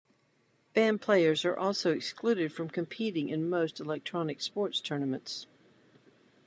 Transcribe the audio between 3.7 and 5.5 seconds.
electronic sports tournaments.